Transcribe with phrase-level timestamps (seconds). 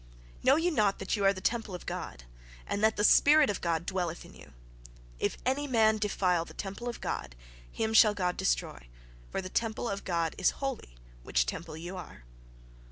[0.41, 2.23] "Know ye not that ye are the temple of God,
[2.65, 4.53] and that the spirit of God dwelleth in you?
[5.19, 7.35] If any man defile the temple of God,
[7.71, 8.87] him shall God destroy;
[9.29, 12.23] for the temple of God is holy, which temple ye are."